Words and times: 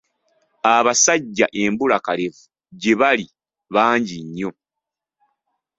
Abasajja 0.75 1.45
embulakalevu 1.63 2.41
gye 2.81 2.93
bali 2.99 3.27
bangi 3.73 4.17
nnyo. 4.25 4.51